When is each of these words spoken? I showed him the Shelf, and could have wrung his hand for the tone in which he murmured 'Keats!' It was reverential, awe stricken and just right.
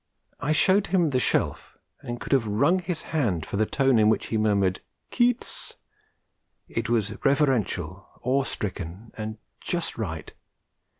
I 0.39 0.51
showed 0.51 0.87
him 0.87 1.11
the 1.11 1.19
Shelf, 1.19 1.77
and 2.01 2.19
could 2.19 2.31
have 2.31 2.47
wrung 2.47 2.79
his 2.79 3.03
hand 3.13 3.45
for 3.45 3.57
the 3.57 3.67
tone 3.67 3.99
in 3.99 4.09
which 4.09 4.29
he 4.29 4.37
murmured 4.39 4.79
'Keats!' 5.11 5.75
It 6.67 6.89
was 6.89 7.13
reverential, 7.23 8.07
awe 8.23 8.41
stricken 8.43 9.11
and 9.13 9.37
just 9.59 9.99
right. 9.99 10.33